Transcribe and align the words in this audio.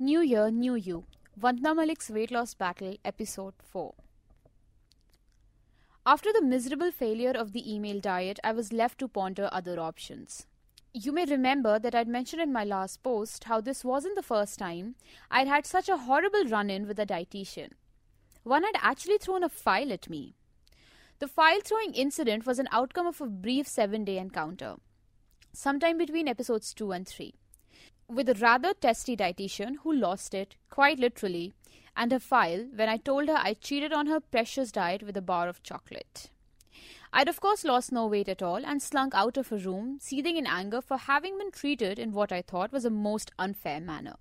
New 0.00 0.20
Year, 0.20 0.48
New 0.48 0.76
You. 0.76 1.06
Vandana 1.40 1.74
Malik's 1.74 2.08
Weight 2.08 2.30
Loss 2.30 2.54
Battle, 2.54 2.94
Episode 3.04 3.54
4. 3.64 3.92
After 6.06 6.32
the 6.32 6.40
miserable 6.40 6.92
failure 6.92 7.32
of 7.32 7.52
the 7.52 7.74
email 7.74 7.98
diet, 7.98 8.38
I 8.44 8.52
was 8.52 8.72
left 8.72 9.00
to 9.00 9.08
ponder 9.08 9.48
other 9.50 9.80
options. 9.80 10.46
You 10.94 11.10
may 11.10 11.24
remember 11.24 11.80
that 11.80 11.96
I'd 11.96 12.06
mentioned 12.06 12.40
in 12.40 12.52
my 12.52 12.62
last 12.62 13.02
post 13.02 13.42
how 13.44 13.60
this 13.60 13.84
wasn't 13.84 14.14
the 14.14 14.22
first 14.22 14.56
time 14.56 14.94
I'd 15.32 15.48
had 15.48 15.66
such 15.66 15.88
a 15.88 15.96
horrible 15.96 16.44
run 16.44 16.70
in 16.70 16.86
with 16.86 17.00
a 17.00 17.06
dietitian. 17.06 17.72
One 18.44 18.62
had 18.62 18.76
actually 18.80 19.18
thrown 19.18 19.42
a 19.42 19.48
file 19.48 19.92
at 19.92 20.08
me. 20.08 20.36
The 21.18 21.26
file 21.26 21.58
throwing 21.64 21.92
incident 21.94 22.46
was 22.46 22.60
an 22.60 22.68
outcome 22.70 23.08
of 23.08 23.20
a 23.20 23.26
brief 23.26 23.66
seven 23.66 24.04
day 24.04 24.18
encounter, 24.18 24.76
sometime 25.52 25.98
between 25.98 26.28
episodes 26.28 26.72
2 26.72 26.92
and 26.92 27.04
3, 27.04 27.34
with 28.08 28.28
a 28.28 28.34
rather 28.34 28.72
testy 28.72 29.16
dietitian 29.16 29.76
who 29.82 29.92
lost 29.92 30.34
it, 30.34 30.56
quite 30.70 30.98
literally, 30.98 31.52
and 31.96 32.10
her 32.10 32.18
file 32.18 32.66
when 32.74 32.88
I 32.88 32.96
told 32.96 33.28
her 33.28 33.36
I 33.36 33.54
cheated 33.54 33.92
on 33.92 34.06
her 34.06 34.20
precious 34.20 34.72
diet 34.72 35.02
with 35.02 35.16
a 35.16 35.22
bar 35.22 35.48
of 35.48 35.62
chocolate. 35.62 36.30
I'd 37.12 37.28
of 37.28 37.40
course 37.40 37.64
lost 37.64 37.92
no 37.92 38.06
weight 38.06 38.28
at 38.28 38.42
all 38.42 38.64
and 38.64 38.82
slunk 38.82 39.14
out 39.14 39.36
of 39.36 39.48
her 39.48 39.56
room, 39.56 39.98
seething 40.00 40.36
in 40.36 40.46
anger 40.46 40.80
for 40.80 40.96
having 40.96 41.38
been 41.38 41.50
treated 41.50 41.98
in 41.98 42.12
what 42.12 42.32
I 42.32 42.42
thought 42.42 42.72
was 42.72 42.84
a 42.84 42.90
most 42.90 43.30
unfair 43.38 43.80
manner. 43.80 44.16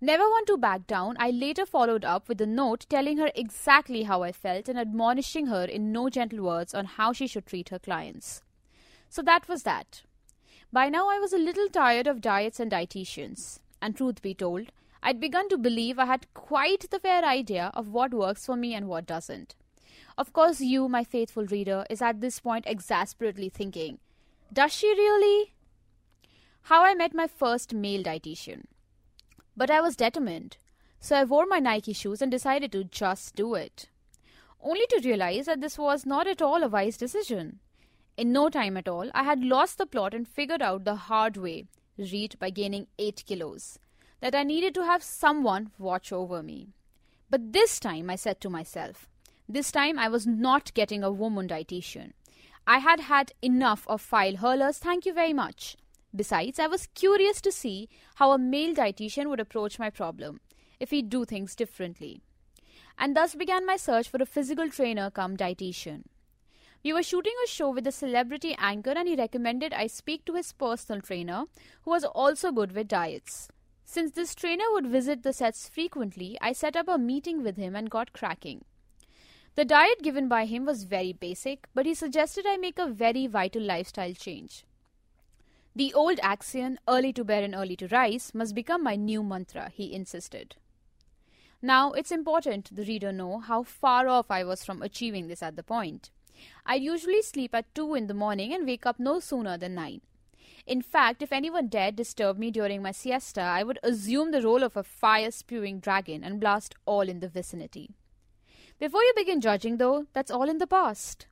Never 0.00 0.28
one 0.30 0.46
to 0.46 0.56
back 0.56 0.86
down, 0.86 1.16
I 1.18 1.30
later 1.30 1.66
followed 1.66 2.04
up 2.04 2.28
with 2.28 2.40
a 2.40 2.46
note 2.46 2.86
telling 2.88 3.18
her 3.18 3.30
exactly 3.34 4.04
how 4.04 4.22
I 4.22 4.32
felt 4.32 4.68
and 4.68 4.78
admonishing 4.78 5.46
her 5.46 5.64
in 5.64 5.92
no 5.92 6.08
gentle 6.08 6.42
words 6.42 6.74
on 6.74 6.86
how 6.86 7.12
she 7.12 7.26
should 7.26 7.46
treat 7.46 7.68
her 7.68 7.78
clients. 7.78 8.42
So 9.08 9.22
that 9.22 9.48
was 9.48 9.62
that. 9.64 10.02
By 10.72 10.88
now, 10.88 11.08
I 11.08 11.18
was 11.18 11.32
a 11.32 11.38
little 11.38 11.68
tired 11.68 12.06
of 12.06 12.20
diets 12.20 12.60
and 12.60 12.70
dietitians, 12.70 13.58
and 13.82 13.96
truth 13.96 14.22
be 14.22 14.34
told, 14.34 14.70
I'd 15.02 15.18
begun 15.18 15.48
to 15.48 15.58
believe 15.58 15.98
I 15.98 16.04
had 16.04 16.32
quite 16.32 16.88
the 16.90 17.00
fair 17.00 17.24
idea 17.24 17.72
of 17.74 17.88
what 17.88 18.14
works 18.14 18.46
for 18.46 18.54
me 18.54 18.74
and 18.74 18.86
what 18.86 19.06
doesn't. 19.06 19.56
Of 20.16 20.32
course, 20.32 20.60
you, 20.60 20.88
my 20.88 21.02
faithful 21.02 21.44
reader, 21.46 21.84
is 21.90 22.00
at 22.00 22.20
this 22.20 22.38
point 22.38 22.66
exasperately 22.68 23.48
thinking, 23.48 23.98
Does 24.52 24.72
she 24.72 24.88
really? 24.88 25.54
How 26.62 26.84
I 26.84 26.94
met 26.94 27.14
my 27.14 27.26
first 27.26 27.74
male 27.74 28.04
dietitian. 28.04 28.66
But 29.56 29.70
I 29.70 29.80
was 29.80 29.96
determined, 29.96 30.56
so 31.00 31.16
I 31.16 31.24
wore 31.24 31.46
my 31.46 31.58
Nike 31.58 31.94
shoes 31.94 32.22
and 32.22 32.30
decided 32.30 32.70
to 32.72 32.84
just 32.84 33.34
do 33.34 33.54
it. 33.54 33.88
Only 34.62 34.86
to 34.90 35.00
realize 35.02 35.46
that 35.46 35.60
this 35.60 35.78
was 35.78 36.06
not 36.06 36.28
at 36.28 36.42
all 36.42 36.62
a 36.62 36.68
wise 36.68 36.96
decision. 36.96 37.58
In 38.16 38.32
no 38.32 38.48
time 38.48 38.76
at 38.76 38.88
all, 38.88 39.10
I 39.14 39.22
had 39.24 39.42
lost 39.42 39.78
the 39.78 39.86
plot 39.86 40.14
and 40.14 40.28
figured 40.28 40.62
out 40.62 40.84
the 40.84 40.96
hard 40.96 41.36
way, 41.36 41.66
read 41.96 42.38
by 42.38 42.50
gaining 42.50 42.86
8 42.98 43.24
kilos, 43.26 43.78
that 44.20 44.34
I 44.34 44.42
needed 44.42 44.74
to 44.74 44.84
have 44.84 45.02
someone 45.02 45.70
watch 45.78 46.12
over 46.12 46.42
me. 46.42 46.74
But 47.30 47.52
this 47.52 47.80
time, 47.80 48.10
I 48.10 48.16
said 48.16 48.40
to 48.40 48.50
myself, 48.50 49.08
this 49.48 49.72
time 49.72 49.98
I 49.98 50.08
was 50.08 50.26
not 50.26 50.74
getting 50.74 51.02
a 51.02 51.10
woman 51.10 51.48
dietitian. 51.48 52.12
I 52.66 52.78
had 52.78 53.00
had 53.00 53.32
enough 53.42 53.86
of 53.88 54.00
file 54.00 54.36
hurlers, 54.36 54.78
thank 54.78 55.06
you 55.06 55.12
very 55.12 55.32
much. 55.32 55.76
Besides, 56.14 56.58
I 56.58 56.66
was 56.66 56.88
curious 56.88 57.40
to 57.40 57.52
see 57.52 57.88
how 58.16 58.32
a 58.32 58.38
male 58.38 58.74
dietitian 58.74 59.28
would 59.28 59.40
approach 59.40 59.78
my 59.78 59.90
problem, 59.90 60.40
if 60.78 60.90
he'd 60.90 61.08
do 61.08 61.24
things 61.24 61.54
differently. 61.54 62.22
And 62.98 63.16
thus 63.16 63.34
began 63.34 63.64
my 63.64 63.76
search 63.76 64.08
for 64.08 64.20
a 64.20 64.26
physical 64.26 64.68
trainer 64.68 65.10
come 65.10 65.36
dietitian. 65.36 66.02
We 66.82 66.94
were 66.94 67.02
shooting 67.02 67.34
a 67.44 67.48
show 67.48 67.68
with 67.70 67.86
a 67.86 67.92
celebrity 67.92 68.54
anchor, 68.58 68.92
and 68.96 69.06
he 69.06 69.14
recommended 69.14 69.74
I 69.74 69.86
speak 69.86 70.24
to 70.24 70.34
his 70.34 70.52
personal 70.52 71.02
trainer, 71.02 71.44
who 71.82 71.90
was 71.90 72.04
also 72.04 72.52
good 72.52 72.72
with 72.72 72.88
diets. 72.88 73.48
Since 73.84 74.12
this 74.12 74.34
trainer 74.34 74.64
would 74.70 74.86
visit 74.86 75.22
the 75.22 75.32
sets 75.32 75.68
frequently, 75.68 76.38
I 76.40 76.52
set 76.52 76.76
up 76.76 76.88
a 76.88 76.96
meeting 76.96 77.42
with 77.42 77.56
him 77.56 77.76
and 77.76 77.90
got 77.90 78.12
cracking. 78.14 78.64
The 79.56 79.64
diet 79.64 80.00
given 80.02 80.28
by 80.28 80.46
him 80.46 80.64
was 80.64 80.84
very 80.84 81.12
basic, 81.12 81.66
but 81.74 81.84
he 81.84 81.92
suggested 81.92 82.46
I 82.46 82.56
make 82.56 82.78
a 82.78 82.86
very 82.86 83.26
vital 83.26 83.62
lifestyle 83.62 84.14
change. 84.14 84.64
The 85.76 85.92
old 85.92 86.18
axiom, 86.22 86.78
early 86.88 87.12
to 87.12 87.24
bed 87.24 87.44
and 87.44 87.54
early 87.54 87.76
to 87.76 87.88
rise, 87.88 88.32
must 88.32 88.54
become 88.54 88.82
my 88.82 88.96
new 88.96 89.22
mantra, 89.22 89.70
he 89.74 89.92
insisted. 89.92 90.56
Now, 91.60 91.92
it's 91.92 92.10
important 92.10 92.74
the 92.74 92.84
reader 92.84 93.12
know 93.12 93.38
how 93.38 93.64
far 93.64 94.08
off 94.08 94.30
I 94.30 94.44
was 94.44 94.64
from 94.64 94.80
achieving 94.80 95.28
this 95.28 95.42
at 95.42 95.56
the 95.56 95.62
point. 95.62 96.10
I 96.66 96.74
usually 96.74 97.22
sleep 97.22 97.54
at 97.54 97.74
2 97.74 97.94
in 97.94 98.06
the 98.06 98.14
morning 98.14 98.52
and 98.52 98.66
wake 98.66 98.86
up 98.86 98.98
no 98.98 99.20
sooner 99.20 99.56
than 99.58 99.74
9. 99.74 100.00
In 100.66 100.82
fact, 100.82 101.22
if 101.22 101.32
anyone 101.32 101.68
dared 101.68 101.96
disturb 101.96 102.38
me 102.38 102.50
during 102.50 102.82
my 102.82 102.92
siesta, 102.92 103.40
I 103.40 103.62
would 103.62 103.78
assume 103.82 104.30
the 104.30 104.42
role 104.42 104.62
of 104.62 104.76
a 104.76 104.82
fire 104.82 105.30
spewing 105.30 105.80
dragon 105.80 106.22
and 106.22 106.38
blast 106.38 106.74
all 106.86 107.08
in 107.08 107.20
the 107.20 107.28
vicinity. 107.28 107.90
Before 108.78 109.02
you 109.02 109.12
begin 109.16 109.40
judging, 109.40 109.78
though, 109.78 110.06
that's 110.12 110.30
all 110.30 110.48
in 110.48 110.58
the 110.58 110.66
past. 110.66 111.26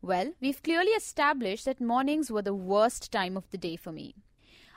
Well, 0.00 0.32
we've 0.40 0.62
clearly 0.62 0.90
established 0.90 1.64
that 1.66 1.80
mornings 1.80 2.30
were 2.30 2.42
the 2.42 2.54
worst 2.54 3.12
time 3.12 3.36
of 3.36 3.48
the 3.50 3.58
day 3.58 3.76
for 3.76 3.92
me. 3.92 4.14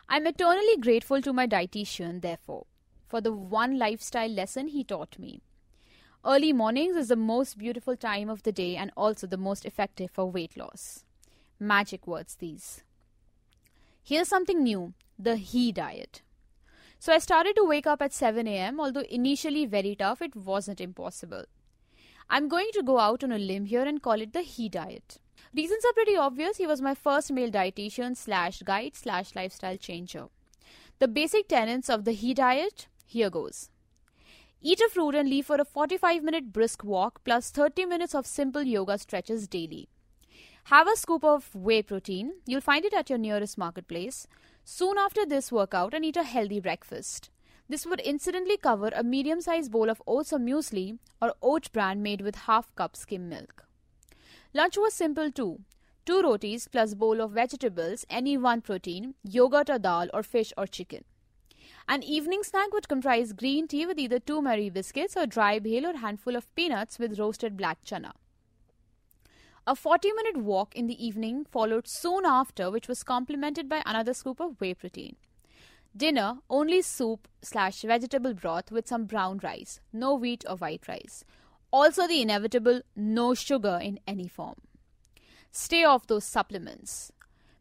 I'm 0.07 0.27
eternally 0.27 0.77
grateful 0.77 1.21
to 1.23 1.33
my 1.33 1.47
dietitian, 1.47 2.21
therefore, 2.21 2.67
for 3.07 3.21
the 3.21 3.33
one 3.33 3.79
lifestyle 3.79 4.29
lesson 4.29 4.67
he 4.67 4.83
taught 4.83 5.17
me. 5.17 5.41
Early 6.27 6.53
mornings 6.53 6.95
is 6.95 7.09
the 7.09 7.15
most 7.15 7.55
beautiful 7.55 7.95
time 7.95 8.31
of 8.31 8.41
the 8.41 8.51
day 8.51 8.75
and 8.77 8.91
also 8.97 9.27
the 9.27 9.37
most 9.37 9.63
effective 9.63 10.09
for 10.09 10.25
weight 10.25 10.57
loss. 10.57 11.03
Magic 11.59 12.07
words, 12.07 12.35
these. 12.37 12.81
Here's 14.03 14.27
something 14.27 14.63
new 14.63 14.95
the 15.19 15.37
HE 15.37 15.73
diet. 15.73 16.23
So 16.97 17.13
I 17.13 17.19
started 17.19 17.55
to 17.57 17.63
wake 17.63 17.85
up 17.85 18.01
at 18.01 18.11
7 18.11 18.47
am, 18.47 18.79
although 18.79 19.03
initially 19.07 19.67
very 19.67 19.95
tough, 19.95 20.19
it 20.19 20.35
wasn't 20.35 20.81
impossible. 20.81 21.43
I'm 22.27 22.47
going 22.47 22.71
to 22.73 22.81
go 22.81 22.97
out 22.97 23.23
on 23.23 23.31
a 23.31 23.37
limb 23.37 23.65
here 23.65 23.83
and 23.83 24.01
call 24.01 24.19
it 24.19 24.33
the 24.33 24.41
HE 24.41 24.69
diet. 24.69 25.19
Reasons 25.53 25.85
are 25.85 25.93
pretty 25.93 26.15
obvious. 26.15 26.57
He 26.57 26.65
was 26.65 26.81
my 26.81 26.95
first 26.95 27.31
male 27.31 27.51
dietitian 27.51 28.17
slash 28.17 28.63
guide 28.63 28.95
slash 28.95 29.35
lifestyle 29.35 29.77
changer. 29.77 30.25
The 30.97 31.07
basic 31.07 31.47
tenets 31.47 31.87
of 31.87 32.03
the 32.03 32.13
HE 32.13 32.33
diet 32.33 32.87
here 33.05 33.29
goes. 33.29 33.69
Eat 34.67 34.81
a 34.81 34.89
fruit 34.89 35.13
and 35.13 35.29
leave 35.29 35.45
for 35.45 35.57
a 35.57 35.63
45 35.63 36.23
minute 36.23 36.51
brisk 36.51 36.83
walk 36.83 37.23
plus 37.23 37.51
30 37.51 37.85
minutes 37.85 38.15
of 38.15 38.25
simple 38.25 38.63
yoga 38.63 38.97
stretches 38.97 39.47
daily. 39.47 39.89
Have 40.71 40.87
a 40.87 40.95
scoop 40.95 41.23
of 41.23 41.53
whey 41.53 41.83
protein. 41.83 42.31
You'll 42.47 42.61
find 42.61 42.83
it 42.83 42.91
at 42.91 43.07
your 43.07 43.19
nearest 43.19 43.59
marketplace. 43.59 44.25
Soon 44.63 44.97
after 44.97 45.23
this 45.23 45.51
workout 45.51 45.93
and 45.93 46.03
eat 46.03 46.17
a 46.17 46.23
healthy 46.23 46.59
breakfast. 46.59 47.29
This 47.69 47.85
would 47.85 47.99
incidentally 47.99 48.57
cover 48.57 48.89
a 48.95 49.03
medium 49.03 49.39
sized 49.39 49.71
bowl 49.71 49.87
of 49.87 50.01
oats 50.07 50.33
or 50.33 50.39
muesli 50.39 50.97
or 51.21 51.35
oat 51.43 51.71
bran 51.71 52.01
made 52.01 52.21
with 52.21 52.45
half 52.47 52.73
cup 52.73 52.95
skim 52.95 53.29
milk. 53.29 53.67
Lunch 54.51 54.77
was 54.79 54.95
simple 54.95 55.31
too. 55.31 55.59
Two 56.07 56.23
rotis 56.23 56.67
plus 56.67 56.95
bowl 56.95 57.21
of 57.21 57.33
vegetables, 57.33 58.03
any 58.09 58.35
one 58.35 58.61
protein, 58.61 59.13
yogurt 59.21 59.69
or 59.69 59.77
dal 59.77 60.09
or 60.11 60.23
fish 60.23 60.51
or 60.57 60.65
chicken. 60.65 61.03
An 61.87 62.01
evening 62.01 62.41
snack 62.41 62.73
would 62.73 62.87
comprise 62.87 63.31
green 63.31 63.67
tea 63.67 63.85
with 63.85 63.99
either 63.99 64.17
two 64.17 64.41
Marie 64.41 64.71
biscuits 64.71 65.15
or 65.15 65.27
dry 65.27 65.59
bhel 65.59 65.85
or 65.93 65.97
handful 65.97 66.35
of 66.35 66.53
peanuts 66.55 66.97
with 66.97 67.19
roasted 67.19 67.55
black 67.55 67.83
chana. 67.85 68.13
A 69.67 69.75
40 69.75 70.11
minute 70.13 70.37
walk 70.37 70.75
in 70.75 70.87
the 70.87 71.05
evening 71.05 71.45
followed 71.45 71.87
soon 71.87 72.25
after, 72.25 72.71
which 72.71 72.87
was 72.87 73.03
complemented 73.03 73.69
by 73.69 73.83
another 73.85 74.15
scoop 74.15 74.39
of 74.39 74.59
whey 74.59 74.73
protein. 74.73 75.15
Dinner, 75.95 76.39
only 76.49 76.81
soup 76.81 77.27
slash 77.43 77.81
vegetable 77.81 78.33
broth 78.33 78.71
with 78.71 78.87
some 78.87 79.05
brown 79.05 79.39
rice, 79.43 79.79
no 79.93 80.15
wheat 80.15 80.43
or 80.49 80.57
white 80.57 80.87
rice. 80.87 81.23
Also, 81.71 82.07
the 82.07 82.21
inevitable 82.21 82.81
no 82.95 83.35
sugar 83.35 83.79
in 83.81 83.99
any 84.07 84.27
form. 84.27 84.55
Stay 85.51 85.83
off 85.83 86.07
those 86.07 86.25
supplements. 86.25 87.11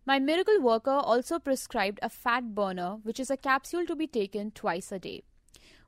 My 0.06 0.18
miracle 0.18 0.60
worker 0.60 0.90
also 0.90 1.38
prescribed 1.38 1.98
a 2.02 2.10
fat 2.10 2.54
burner, 2.54 2.98
which 3.02 3.18
is 3.18 3.30
a 3.30 3.36
capsule 3.36 3.86
to 3.86 3.96
be 3.96 4.06
taken 4.06 4.50
twice 4.50 4.92
a 4.92 4.98
day 4.98 5.22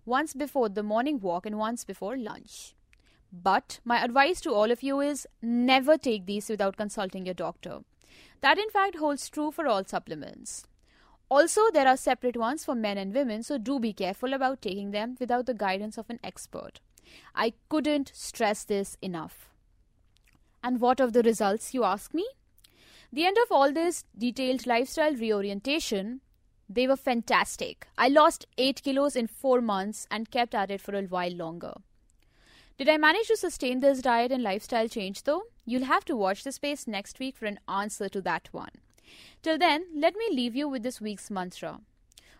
once 0.06 0.32
before 0.32 0.68
the 0.68 0.84
morning 0.84 1.20
walk 1.20 1.44
and 1.44 1.58
once 1.58 1.84
before 1.84 2.16
lunch. 2.16 2.74
But 3.32 3.80
my 3.84 4.02
advice 4.02 4.40
to 4.42 4.54
all 4.54 4.70
of 4.70 4.82
you 4.82 5.00
is 5.00 5.26
never 5.42 5.98
take 5.98 6.26
these 6.26 6.48
without 6.48 6.76
consulting 6.76 7.26
your 7.26 7.34
doctor. 7.34 7.80
That, 8.40 8.56
in 8.56 8.70
fact, 8.70 8.96
holds 8.96 9.28
true 9.28 9.50
for 9.50 9.66
all 9.66 9.84
supplements. 9.84 10.64
Also, 11.28 11.62
there 11.72 11.88
are 11.88 11.96
separate 11.96 12.36
ones 12.36 12.64
for 12.64 12.76
men 12.76 12.96
and 12.96 13.12
women, 13.12 13.42
so 13.42 13.58
do 13.58 13.80
be 13.80 13.92
careful 13.92 14.32
about 14.32 14.62
taking 14.62 14.92
them 14.92 15.16
without 15.18 15.46
the 15.46 15.54
guidance 15.54 15.98
of 15.98 16.08
an 16.08 16.20
expert. 16.22 16.80
I 17.34 17.54
couldn't 17.68 18.12
stress 18.14 18.62
this 18.62 18.96
enough. 19.02 19.50
And 20.62 20.80
what 20.80 21.00
of 21.00 21.12
the 21.12 21.22
results, 21.22 21.74
you 21.74 21.82
ask 21.82 22.14
me? 22.14 22.26
The 23.12 23.24
end 23.24 23.36
of 23.38 23.50
all 23.50 23.72
this 23.72 24.04
detailed 24.16 24.66
lifestyle 24.66 25.14
reorientation, 25.14 26.20
they 26.68 26.86
were 26.86 26.96
fantastic. 26.96 27.86
I 27.96 28.08
lost 28.08 28.46
8 28.58 28.82
kilos 28.82 29.16
in 29.16 29.26
4 29.26 29.60
months 29.60 30.06
and 30.10 30.30
kept 30.30 30.54
at 30.54 30.70
it 30.70 30.80
for 30.80 30.94
a 30.94 31.02
while 31.02 31.32
longer. 31.32 31.74
Did 32.78 32.88
I 32.88 32.98
manage 32.98 33.28
to 33.28 33.36
sustain 33.36 33.80
this 33.80 34.02
diet 34.02 34.32
and 34.32 34.42
lifestyle 34.42 34.88
change 34.88 35.22
though? 35.22 35.44
You'll 35.64 35.84
have 35.84 36.04
to 36.06 36.16
watch 36.16 36.44
the 36.44 36.52
space 36.52 36.86
next 36.86 37.18
week 37.18 37.36
for 37.36 37.46
an 37.46 37.60
answer 37.68 38.08
to 38.08 38.20
that 38.22 38.48
one. 38.52 38.72
Till 39.42 39.56
then, 39.56 39.86
let 39.94 40.14
me 40.14 40.28
leave 40.30 40.54
you 40.56 40.68
with 40.68 40.82
this 40.82 41.00
week's 41.00 41.30
mantra, 41.30 41.80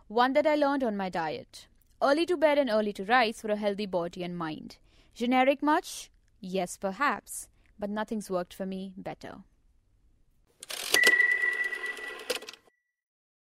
one 0.08 0.32
that 0.34 0.46
I 0.46 0.56
learned 0.56 0.84
on 0.84 0.96
my 0.96 1.08
diet. 1.08 1.68
Early 2.02 2.26
to 2.26 2.36
bed 2.36 2.58
and 2.58 2.68
early 2.68 2.92
to 2.94 3.04
rise 3.04 3.40
for 3.40 3.50
a 3.50 3.56
healthy 3.56 3.86
body 3.86 4.22
and 4.22 4.36
mind. 4.36 4.76
Generic 5.14 5.62
much? 5.62 6.10
Yes, 6.40 6.76
perhaps. 6.76 7.48
But 7.78 7.88
nothing's 7.88 8.28
worked 8.28 8.52
for 8.52 8.66
me 8.66 8.92
better. 8.96 9.38